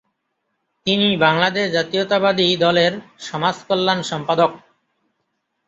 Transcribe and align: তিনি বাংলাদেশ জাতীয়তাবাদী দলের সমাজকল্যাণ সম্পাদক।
তিনি 0.87 1.07
বাংলাদেশ 1.17 1.65
জাতীয়তাবাদী 1.71 2.47
দলের 2.57 2.93
সমাজকল্যাণ 3.21 3.99
সম্পাদক। 4.11 4.51